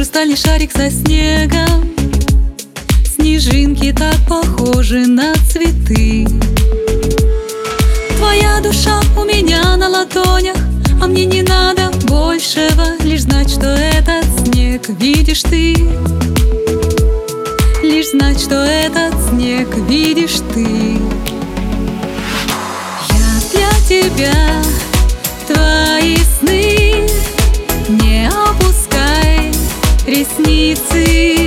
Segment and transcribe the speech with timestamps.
[0.00, 1.94] Хрустальный шарик со снегом.
[3.04, 6.26] Снежинки так похожи на цветы.
[8.16, 10.56] Твоя душа у меня на ладонях
[11.02, 15.74] А мне не надо большего Лишь знать, что этот снег видишь ты.
[17.82, 20.96] Лишь знать, что этот снег видишь ты.
[23.12, 24.62] Я для тебя
[30.38, 31.39] ресницы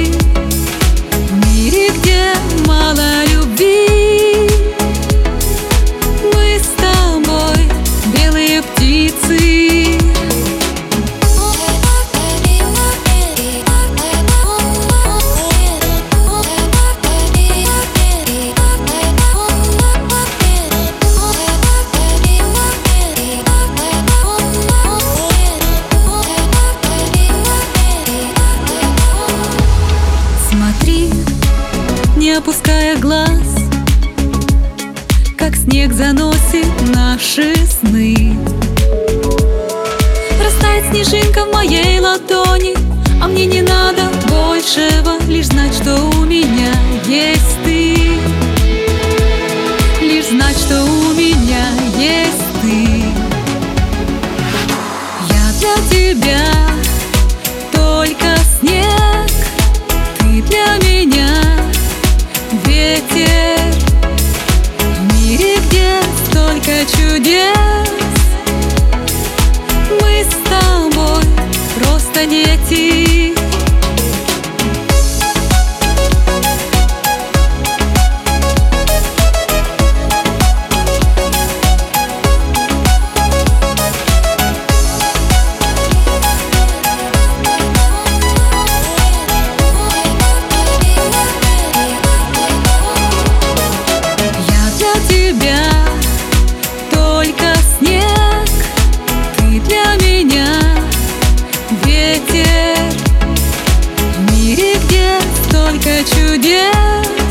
[32.38, 33.30] опуская глаз
[35.38, 38.36] Как снег заносит наши сны.
[40.44, 42.74] Растает снежинка в моей ладони
[43.22, 46.74] А мне не надо большего Лишь знать, что у меня
[47.08, 47.96] есть ты.
[50.02, 51.66] Лишь знать, что у меня
[51.98, 53.04] есть ты.
[55.30, 56.53] Я для тебя
[67.24, 67.90] чудес.
[70.02, 71.24] Мы с тобой
[71.80, 73.34] просто дети
[101.94, 102.78] ветер
[104.18, 107.23] В мире, где столько чудес.